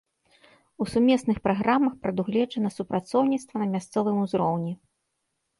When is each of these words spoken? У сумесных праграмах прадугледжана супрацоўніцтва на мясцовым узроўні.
У 0.85 0.85
сумесных 0.93 1.37
праграмах 1.47 1.93
прадугледжана 2.05 2.71
супрацоўніцтва 2.79 3.55
на 3.63 3.67
мясцовым 3.75 4.17
узроўні. 4.27 4.73